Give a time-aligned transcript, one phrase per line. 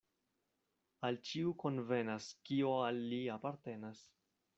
[1.09, 4.03] Al ĉiu konvenas, kio al li apartenas.